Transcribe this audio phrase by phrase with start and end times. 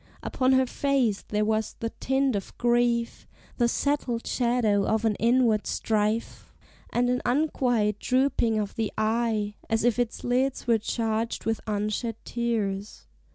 [0.23, 5.67] Upon her face there was the tint of grief, The settled shadow of an inward
[5.67, 6.55] strife,
[6.91, 12.15] And an unquiet drooping of the eye, As if its lids were charged with unshed
[12.25, 13.05] tears.